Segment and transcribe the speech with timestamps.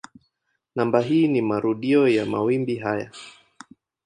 [0.75, 3.11] Namba hii ni marudio ya mawimbi haya.